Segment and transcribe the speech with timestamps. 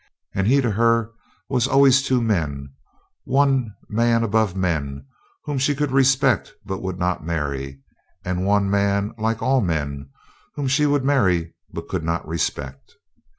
[0.33, 1.11] And he to her
[1.47, 2.73] was always two men:
[3.23, 5.05] one man above men,
[5.45, 7.83] whom she could respect but would not marry,
[8.25, 10.09] and one man like all men,
[10.55, 12.95] whom she would marry but could not respect.